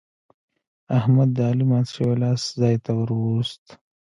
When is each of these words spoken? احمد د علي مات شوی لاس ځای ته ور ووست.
احمد 0.97 1.29
د 1.37 1.39
علي 1.49 1.65
مات 1.71 1.87
شوی 1.95 2.15
لاس 2.23 2.41
ځای 2.59 2.75
ته 2.83 2.91
ور 2.99 3.09
ووست. 3.15 3.63